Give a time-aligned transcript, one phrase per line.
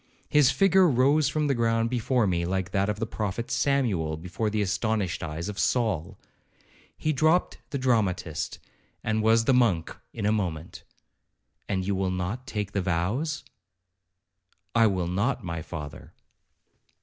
[0.29, 4.49] His figure rose from the ground before me like that of the Prophet Samuel before
[4.49, 6.17] the astonished eyes of Saul.
[6.97, 8.57] He dropt the dramatist,
[9.03, 10.81] and was the monk in a moment.
[11.69, 13.43] 'And you will not take the vows?'
[14.73, 16.11] 'I will not, my father.'